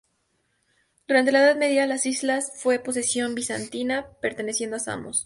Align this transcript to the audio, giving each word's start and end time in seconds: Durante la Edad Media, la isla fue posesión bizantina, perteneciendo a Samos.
Durante 1.07 1.31
la 1.31 1.41
Edad 1.45 1.57
Media, 1.57 1.85
la 1.85 1.99
isla 2.03 2.41
fue 2.41 2.79
posesión 2.79 3.35
bizantina, 3.35 4.07
perteneciendo 4.19 4.77
a 4.77 4.79
Samos. 4.79 5.19